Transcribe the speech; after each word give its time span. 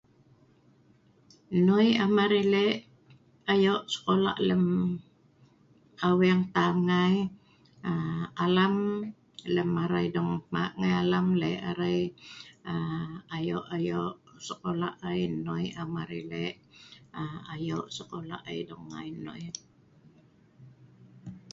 Nnoi 1.55 1.87
am 2.03 2.13
arai 2.23 2.45
le' 2.53 2.77
ayo' 3.53 3.83
skola' 3.95 4.35
lem 4.47 4.65
aweeng 6.07 6.43
taam 6.53 6.75
ngai. 6.89 7.15
Aa 7.89 8.23
alam 8.45 8.75
lem 9.55 9.71
arai 9.83 10.07
dong 10.15 10.31
hma' 10.47 10.73
ngai 10.79 10.93
alam 11.03 11.27
le' 11.41 11.61
arai 11.69 11.99
aa 12.71 13.05
ayo'-ayo' 13.37 14.15
skola' 14.47 14.91
ai 15.09 15.21
nnoi 15.35 15.65
am 15.81 15.91
arai 16.01 16.21
le' 16.31 16.57
aa 17.21 17.37
ayo' 17.53 17.85
skola' 17.97 18.37
ai 18.49 18.59
dong 18.69 18.85
ngai 18.91 19.09
nnoi. 19.17 19.43